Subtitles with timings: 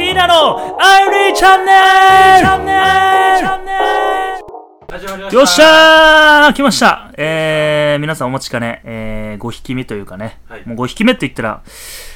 [0.00, 1.72] ティーナのアイリーチャンネ
[5.28, 5.34] ル。
[5.34, 6.54] よっしゃー。
[6.54, 7.12] 来ました。
[7.18, 10.66] えー、皆さんお待ちかね、えー、5匹目というかね、はい。
[10.66, 11.62] もう5匹目って言ったら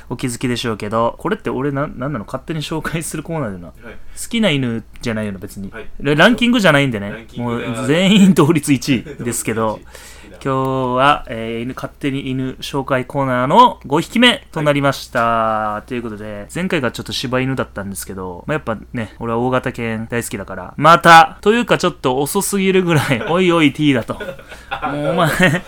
[0.09, 2.25] お気づきでしょうけど、これって俺な、なんなの？
[2.25, 3.67] 勝手に紹介するコーナーでな。
[3.67, 3.75] はい。
[3.85, 5.71] 好きな犬じゃないよな、別に。
[5.71, 5.87] はい。
[6.01, 9.79] ランキングじゃないんでラねもう全員同率1位ですけど、
[10.45, 10.59] 今日
[10.99, 24.15] は、えー犬勝手に犬紹介コーナーの5匹目となりました、ということで前回がちょっと柴犬だったんですけど、まあ、やっぱね俺は大型犬大好きだからまたというかちょっと遅すぎるぐらい おいおい T だと。
[24.15, 25.31] もうお前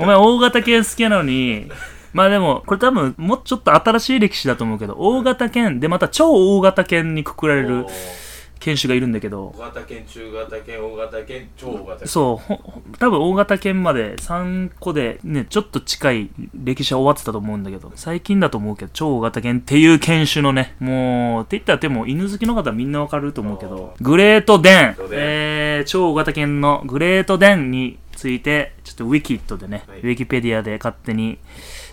[0.00, 1.70] お前大型犬好きなのに
[2.14, 7.84] まあでも、これ多分、もうちょっと新しい歴史だと思うけど、大型犬でまた超大型犬にくくられる
[8.66, 12.08] 犬種がいるんだけど大、型犬中型犬大型犬超大型犬。
[12.08, 24.94] そう、多分大型犬まで3個でね、ちょっと近い歴史は終わってたと思うんだけど、最近だと思うけど、超大型犬っていう犬種のね、もう、って言ったらでも犬好きの方はみんなわかると思うけど、グレートデン。
[24.96, 25.20] グレートデン。
[25.20, 31.38] えー、超大型犬のグレートデンについて、ちょっとウィキッドでね、はいウィキペディアで勝手に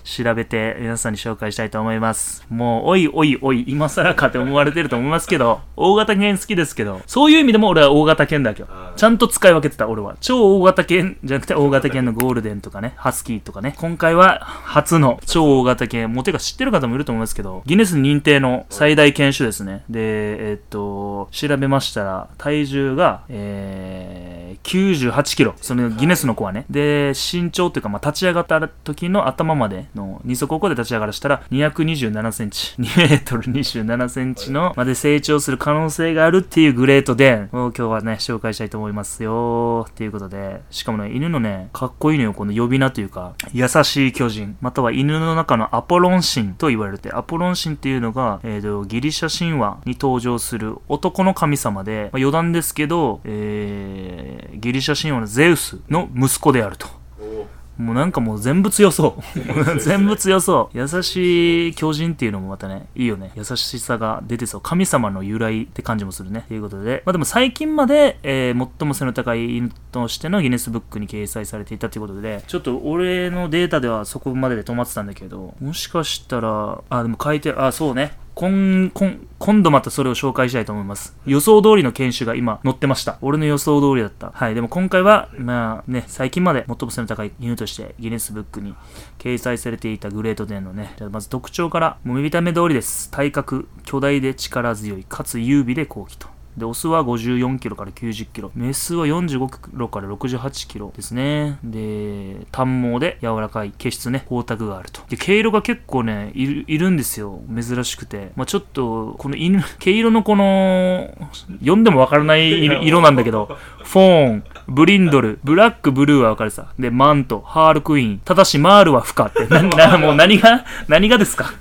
[0.03, 2.45] 調べて皆さんに紹介したいと思います。
[2.49, 10.15] もう、おいおいおい、今更かって思われてると思いますけど、大型犬好きですけど、そういう意味でも俺は大型犬だけどちゃんと使い分けてた俺は。
[10.21, 13.75] 超大型犬じゃなくて大型犬のゴールデンとかね、ハスキーとかね。
[13.77, 19.83] 今回は初の超大型犬、もうてか知ってる方もいると思いますけど、ギネス認定の最大犬種ですね。
[19.89, 24.32] で、えっと、調べましたら、体重が、えー、
[24.63, 25.55] 98キロ。
[25.61, 26.65] そのギネスの子はね。
[26.69, 32.75] で、身長というか、まあ、立ち上がった時の頭までの二足歩行で立ち上がらしたら、227センチ。
[32.79, 39.85] 2メートル27センチの、まで成長する可能性があるっていうグレートデンを今日はね、紹介したいと思いますよ。
[39.89, 56.87] っていうことで、しかもね、犬のね、かっこいいのよ、この呼び名というか、優しい巨人、または犬の中のアポロン神と言われて、アポロン神っていうのが、えーと、ギリシャ神話に登場する男の神様で、まあ、余談ですけど、えー、ギリシャ神話のゼウスの息子であると。
[57.19, 59.39] おもうなんかもう全部強そう。
[59.81, 60.77] 全部強そう。
[60.77, 63.31] 優しい巨人っていうのもまたね、いいよね。
[63.35, 64.61] 優しさが出てそう。
[64.61, 66.45] 神様の由来って感じもするね。
[66.47, 67.01] ということで。
[67.05, 78.13] まあでも最近まで、えー最も背の高い犬としてのギネスブックに掲載されていたということで、ちょっと俺のデータではそこまでで止まってたんだけど、もしかしたら、あ、でも書いて、あ、そうね。
[78.35, 81.15] 今今今度またそれを紹介したいと思います。
[81.25, 83.17] 予想通りの犬種が今載ってました。
[83.21, 84.31] 俺の予想通りだった。
[84.31, 84.55] はい。
[84.55, 88.73] でも今回は、まあね、最近まで最も背の高い犬としてギネスブックに
[89.19, 93.11] 掲載されていたグレートデンのね、じゃまず特徴から、もう見た目通りです。
[93.11, 96.32] 体格、巨大で力強い、かつ優美で高貴と。
[96.57, 98.51] で、オスは54キロから90キロ。
[98.55, 101.57] メスは45キロから68キロですね。
[101.63, 105.01] で、短毛で柔らかい毛質ね、光沢があると。
[105.09, 107.41] で、毛色が結構ね、いるいるんですよ。
[107.53, 108.31] 珍しくて。
[108.35, 111.11] まあちょっと、この犬、 毛色のこの、
[111.59, 116.67] 読んでもわからない色色なんだけど、フォーン、ブリンドル、ブラック、ブルーはわかるさ。
[116.77, 118.21] で、マント、ハールクイーン。
[118.23, 119.47] ただし、マールは不可って。
[119.47, 121.51] な、な、もう何が、何がですか？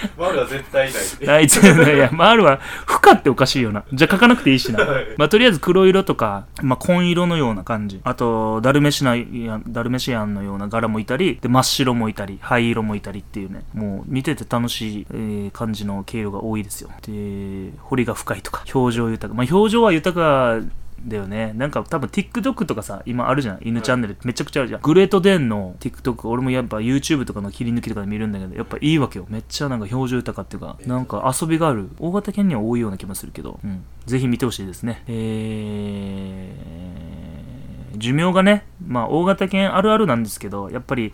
[0.18, 0.92] マルは絶対い
[1.26, 3.84] ない あいつ、いや、マールは、負荷っておかしいよな。
[3.92, 4.78] じゃあ書かなくていいしな。
[5.16, 8.00] まあ、とりあえず黒色とか、まあ、紺色のような感じ。
[8.04, 9.16] あと、ダルメシナ
[9.68, 16.90] ダルメシアンのような柄もいたり、で、真っ白もいたり、灰色もいたりっていうね、もう見てて楽しい、えー感じの毛色が多いですよ。
[17.06, 19.36] で、彫りが深いとか、表情豊か。
[19.36, 20.58] まあ、表情は豊か
[21.04, 21.52] だよね。
[21.54, 23.58] なんか多分 TikTok とかさ、今あるじゃん。
[23.62, 24.80] 犬チャンネルめちゃくちゃあるじゃん。
[24.80, 29.26] グレートデンの TikTok、俺もやっぱ YouTube とかの切り抜きとかで見るんだけど、やっぱいいわけよ。
[29.28, 31.90] めっちゃなんか表情豊かっていうか、なんか遊びがある。
[31.98, 33.84] 大型犬には多いような気もするけど、うん。
[34.06, 35.02] ぜひ見てほしいですね。
[35.06, 37.15] えー、
[37.98, 41.12] 寿命がね、まあ大型犬あるあるなんですけど、やっぱり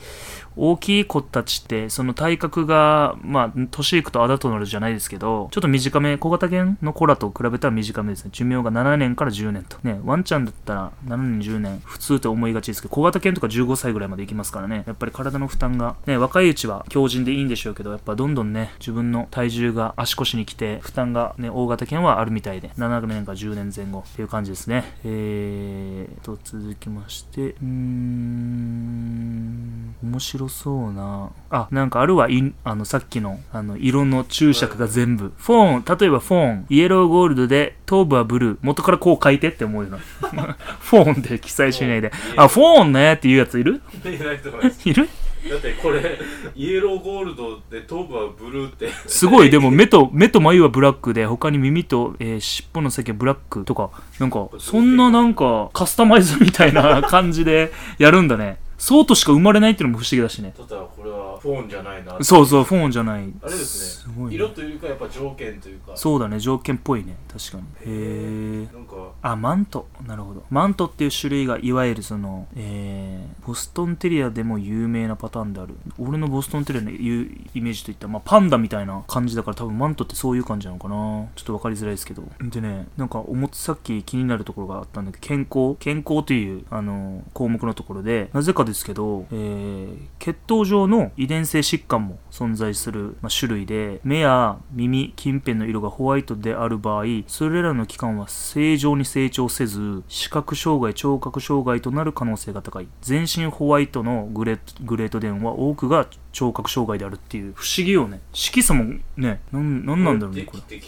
[0.56, 8.30] 大きい子たちって、その体格が、まあ、年いくとあだとなるじゃないですけど、ちょっと短め、小型犬の子らと比べたら短めですね。
[8.32, 9.78] 寿命が7年から10年と。
[9.82, 14.84] ね、ワンちゃんだったら7年、10年、普通と思いがちですけど、小型犬とか15歳ぐらいまでいきますからね。
[14.86, 24.84] やっぱり体の負担が、ね、若いうちは強靭でいいんでしょうけど、やっぱどんどんね、自分の体重が足腰に来て、負担がね、大型犬はあるみたいで、7年か10年前後っていう感じですね。
[25.04, 31.30] えーと、続きまして、うーん、面白そうな。
[31.50, 35.32] あ、なんかあるわ、いあの、さっきの、あの、色の注釈が全部。
[35.36, 38.58] フォーン、例えばフォーン、イエローゴールドで、頭部はブルー。
[38.62, 39.98] 元からこう書いてって思うよな。
[40.80, 42.12] フォーンで記載しないで。
[42.36, 43.80] あ、フォーンねっていうやついる？
[44.04, 44.08] い
[44.94, 45.08] る？
[45.50, 46.18] だってこれ
[46.54, 48.88] イエローゴールドで頭部はブルーって。
[49.06, 58.58] すごい、でも目と、目と眉はブラックで、他に耳と、えー尻尾の先はブラックとか、なんか、そんななんか、カスタマイズみたいな感じで やるんだね。
[58.82, 60.52] そうとしか生まれないっていうのも不思議だしね。
[60.68, 62.16] たらこれはフォーンじゃないな。
[62.20, 63.32] そうそうフォーンじゃない。
[63.40, 64.12] あれですね。
[64.12, 64.34] すごいね。
[64.34, 65.92] 色というかやっぱ条件というか。
[65.96, 67.16] そうだね条件っぽいね。
[67.32, 67.62] 確かに。
[67.62, 68.94] へえなんか。
[69.22, 70.44] あマントなるほど。
[70.50, 75.74] マントっていう種類がいわゆるそのえー、ボストンテリアでも有名なパターンである。
[75.98, 80.94] 俺のボストンテリアの言うイメージといったら、まあ、パンダみたいな感じだから多分マントってそういう感じなのかな。
[81.34, 82.24] ちょっと分かりづらいですけど。
[82.42, 85.76] でねなんか思ってさっき気になるところがあったんだけど健康？
[85.78, 102.88] 健康というあの項目のところでなぜかですけど、えー、血統上の遺伝性疾患も存在する、まあ、種類で目や耳近辺の色がホワイトである場合それらの器官は正常に成長せず視覚障害聴覚障害となる可能性が高い。
[103.00, 108.20] 全身ホワイトのグレグレートデンは多くが聴覚障害であるっていう不思議よね。
[108.32, 108.84] 色素も
[109.16, 110.80] ねなんなんなんだろうねこれ。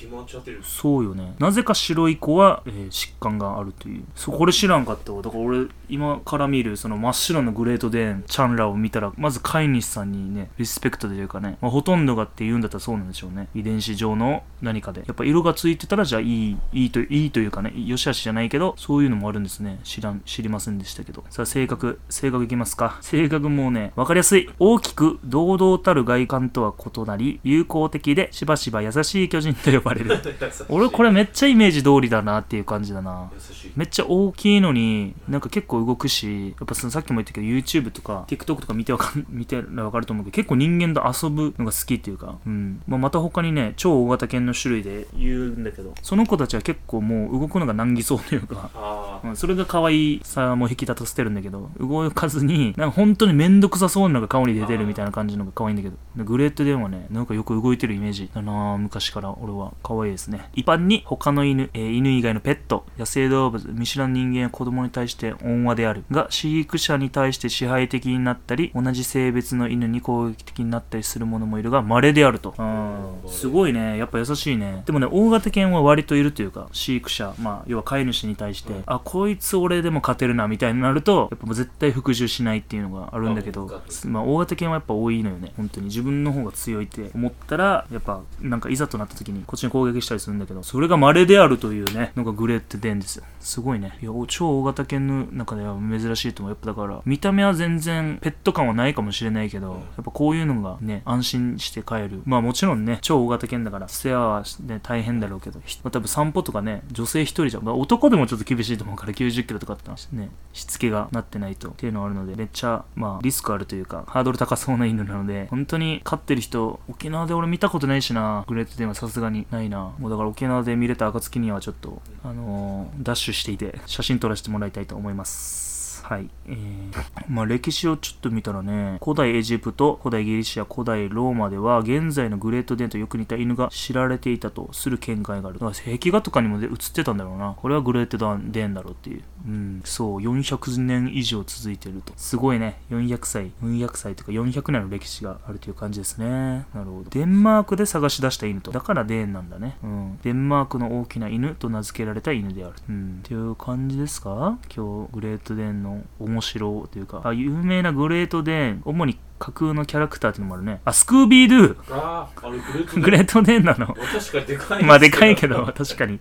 [0.63, 1.35] そうよね。
[1.39, 4.05] なぜか白い子は、えー疾患があるという。
[4.15, 5.23] そうこれ知らんかったわ。
[5.23, 13.49] だから俺今から見るその真っ白なグレートデンチャンラを見たらまず飼い主さんにねリスペクトというかね、まあ、ほとんどがって言うんだったらそうなんでしょうね。
[13.55, 15.03] 遺伝子上の何かで。
[15.07, 19.81] やっぱ色がついてたらじゃあいいいいといいというかねよしあしじゃないけどそういうのもあるんですね。
[19.85, 21.25] 知らん知りませんでしたけど。
[21.31, 22.99] さあ性格性格いきますか。
[23.01, 24.49] 性格もねわかりやすい。
[24.59, 30.21] 大きく堂々たる外観とは異なり友好的でしばしば優しい巨人と呼ばれる。
[30.71, 33.31] 俺これめっちゃイメージ通りだなっていう感じだな。
[33.75, 42.81] めっちゃ大きいのになんか結構動くしやっぱそのさっきも言ったけど YouTube とか TikTok とか見てわかん見てらわかると思うけど結構人間と遊ぶのが好きっていうか、うん。
[42.87, 49.37] まあ、また他にね超大型犬の種類で言うんだけどその子たちは結構もう動くのが難儀そうというかうん。
[49.37, 55.97] それが可愛さも引き立たせてるんだけど動かずになんか本当にめんどくさそうなのが顔に出てるみたいな感じのが可愛いんだけど。
[56.17, 59.73] でグレートデンはねなんかよく動いてるイメージだな昔から俺は。
[59.83, 60.49] 可愛いですね。
[60.55, 66.05] 一般に他の犬、えー犬以外のペット野生動物見知らぬ人間や子供に対して温和である。
[66.11, 71.71] が飼育者に対して支配的になったり同じ性別の犬に攻撃的になったりする者もいる。
[71.71, 72.55] が稀であると。
[72.59, 73.31] うん。
[73.31, 73.97] すごいね。
[73.99, 74.83] やっぱ優しいね。
[74.87, 85.53] でもね大型犬は割といるというか飼育者まあ要は飼い主に対して、あこいつ俺でも勝てるなみたいになるとやっぱもう絶対服従しないっていうのがあるんだけどあまあ大型犬はやっぱ多いのよね。
[85.57, 85.87] 本当に。
[85.87, 93.25] 自分の方が強いって思ったらやっぱなんかいざとなった時にこっちに攻撃したりするんだけどそれが稀であるというねのがグレーって出んですよ。
[93.41, 93.99] すごいね。
[94.03, 96.51] いや超大型犬の中では珍しいと思う。
[96.53, 102.23] やっぱだから見た目は全然ペット感はないかもしれないけどやっぱこういうのがね安心して飼える。
[102.25, 118.45] まあもちろんね超大型犬だから世話はね大変だろうけどひまあ多分散歩とかね女性一人じゃ、まあ、男でもちょっと厳しいと思うから90キロとかってねしつけがなってないとっていうのはあるのでめっちゃまあリスクあるというかハードル高そうな犬なので本当に飼ってる人沖縄で俺見たことないしな。
[118.47, 119.95] グレートデンはさすがにないな。
[119.99, 125.74] もうだから沖縄で見れた暁にはちょっとあのーダッシュしていて写真撮らせてもらいたいと思います。
[126.05, 126.29] はい。
[126.47, 126.93] えー、
[127.31, 135.59] まあ歴史をちょっと見たらね、古代エジプト、古代ギリシア、古代ローマでは、現在のグレートデンとよく似た犬が知られていたとする見解がある。
[135.59, 137.55] だから壁画とかにも映ってたんだろうな。
[137.57, 139.23] これはグレートデンだろうっていう。
[139.47, 142.13] うん、そう、400年以上続いてると。
[142.17, 142.83] すごいね。
[142.91, 146.27] 400歳、400歳とか400年の歴史があるという感じですね。
[146.75, 147.05] なるほど。
[147.09, 148.73] デンマークで探し出した犬と。
[148.73, 149.79] だからデーンなんだね。
[149.83, 150.19] うん。
[150.23, 152.75] デンマークの大きな犬と名付けられた犬である。
[152.91, 153.21] うん。
[153.25, 154.59] っていう感じですか？
[154.75, 160.81] 今日、グレートデンの面白というか、有名なグレートデン、主に架空のキャラクターっていうのもあるね。
[160.87, 163.89] あ、スクービードゥあああれグレートグレートデンなの？
[163.89, 166.19] 確かにでかいまあでかいけど、確かに。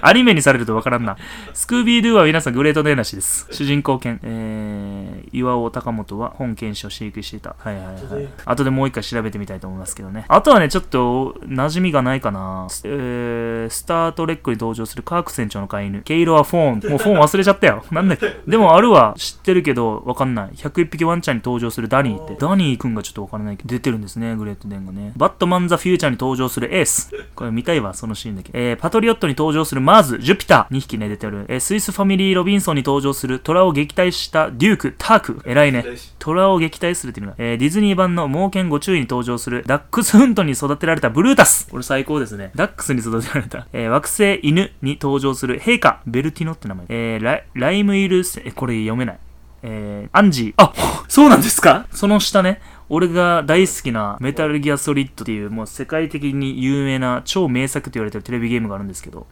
[0.00, 1.16] アニメにされるとわからんな。
[1.54, 3.48] スクービードゥは皆さんグレートデンらしいです。
[3.50, 4.20] 主人公犬。
[4.22, 7.56] えー、岩尾高本は本犬種を飼育していた。
[7.58, 8.28] はいはいはい。
[8.44, 10.24] 後でもう一回調べてみたいと思いますけどね。
[10.28, 12.68] あとはね、ちょっと馴染みがないかな。
[12.84, 16.02] えー、スタートレックに登場するカーク船長の飼い犬。
[16.02, 16.90] ケイロはフォーン。
[16.90, 17.84] もうフォーン忘れちゃったよ。
[17.90, 18.36] なんだっけ。
[18.46, 19.14] でもあるわ。
[19.18, 20.50] 知ってるけど、わかんない。
[20.50, 22.36] 101匹ワンちゃんに登場するダニーって。
[22.36, 25.12] ダニーくんがちょっとわからないけど、出てるんですね、グレートデーンがね。
[25.16, 27.12] バットマン・ザ・フューチャーに登場するエース。
[27.34, 28.50] これ見たいわ、そのシーンだけ。
[28.54, 30.74] えー、パトリオットに登場するマーズ、ジュピター。
[30.76, 31.46] 2匹ね、出てる。
[31.48, 35.42] えー、スイスファミリー・ロビンソンに登場する虎を撃退したデューク、ターク。
[35.44, 35.84] 偉いね。
[36.18, 41.68] 虎を撃退するっていうのが、えーディズニー版の猛犬ご注意に登場するダックスフントに育てられたブルータス。
[41.70, 42.50] これ最高ですね。
[42.54, 43.66] ダックスに育てられた。
[43.72, 46.86] えー惑星犬に登場する陛下、ベルティノって名前。
[46.88, 49.18] えーライムイルセ、えこれ読めない。
[49.62, 50.62] えーアンジー。
[50.62, 50.72] あ、
[51.08, 51.86] そうなんですか？
[51.92, 52.60] その下ね。
[52.88, 59.26] 俺が大好きなメタルギアソリッドっていうもう世界的に有名な超名作と言われてるテレビゲームがあるんですけど、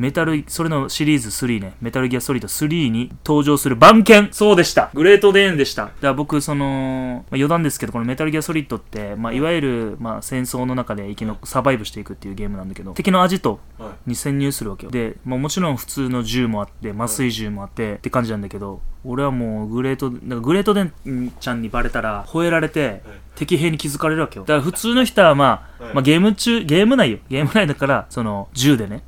[0.00, 4.30] メタル、それのシリーズ3ね、メタルギアソリッド3に登場する番犬。
[4.32, 4.88] そうでした。
[4.94, 5.84] グレートデーンでした。
[5.84, 9.40] だから僕、その、まあ、余談ですけど、このメタルギアソリッドって、まあ、い。
[9.40, 14.10] わゆる、まあ、戦争の中で生きのサバイブしていくっていうゲームなんだけど、敵の味とはい。
[14.10, 14.90] に潜入するわけよ。
[14.90, 23.02] で、まあ、もちろん普通の銃もあって、麻酔銃もあって、って感じなんだけど、俺はもうグレート、なんかグレートデンちゃんにバレたら、吠えられて、
[23.34, 24.44] 敵兵に気づかれるわけよ。
[24.44, 25.94] だから普通の人はまあ、はい。
[25.94, 27.18] まあゲーム中、ゲーム内よ。
[27.28, 29.02] ゲーム内だから、その、銃でね、はい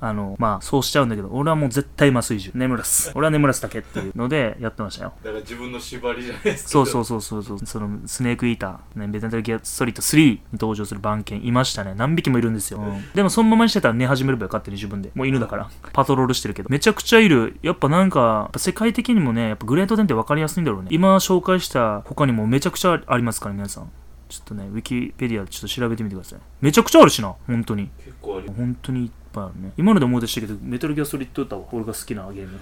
[0.00, 2.50] あの、まあ、そうしちゃうんだけど、俺はもう絶対麻酔銃。
[2.54, 3.12] 眠らす。
[3.16, 5.12] 俺は眠らすだけっていうのでやってましたよ。
[5.22, 7.58] だから自分の縛りじゃないですかそうそうそうそうそう。
[7.64, 11.94] その、スネークイーター、ね、ベタルギアソリッド3に登場する番犬いましたね。
[11.96, 12.78] 何匹もいるんですよ。
[12.78, 15.10] うんでもそのままにしてたら寝始めるばよ、勝手に自分で。
[15.14, 15.70] もう犬だから。
[15.92, 16.68] パトロールしてるけど。
[16.70, 17.58] めちゃくちゃいる。
[17.62, 20.88] やっぱなんか、世界的にもね、やっぱグレートデンって分かりやすいんだろうね。
[20.90, 23.90] 今紹介した他にもめちゃくちゃありますから、皆さん。
[24.28, 26.38] ちょっとね、ウィキペディアでちょっと調べてみてください。
[26.62, 27.90] めちゃくちゃあるしな、本当に。
[27.98, 29.72] 結構あり本当にぱいあるね。
[29.76, 31.64] 今ので思い出したけど、メタルギアソリッドだわ。
[31.72, 32.60] 俺が好きなゲーム。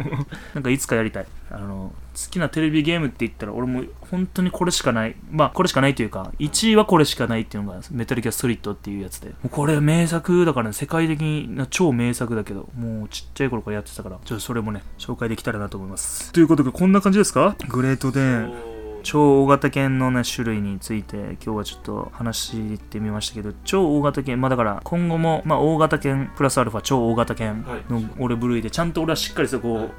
[0.54, 1.26] なんかいつかやりたい。
[1.50, 5.16] あの、好きなテレビゲームって言ったら、俺も本当にこれしかない。
[5.30, 9.28] まあ、これしかないというか、1位はこれしかないっていうのが、メタルギアソリッドっていうやつで。
[9.28, 16.32] もうこれ名作だからね、世界的な超名作だけど、もうちっちゃい頃からやってたから、ちょっとそれもね、紹介できたらなと思います。
[16.32, 17.56] ということで、こんな感じですか？
[17.68, 18.69] グレートデーン。
[19.02, 29.90] 超大型犬のね種類について今日はちょっと話してみましたけど超大型犬まあだから今後もまあ大型犬プラスアルファ超大型犬の俺部類でちゃんと俺はしっかりそこを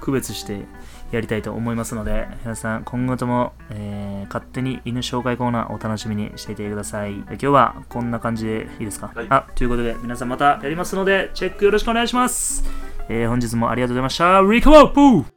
[0.00, 0.66] 区別して
[1.10, 7.14] やりたいと思いますので皆さん今後とも、えー勝手に犬紹介コーナーお楽しみにしていてください。
[7.14, 9.26] で今日はこんな感じでいいですか、はい。
[9.30, 12.64] あということで皆さんまたやりますのでチェックよろしくお願いします、
[13.08, 14.42] えー本日もありがとうございました。
[14.42, 15.35] リカワープー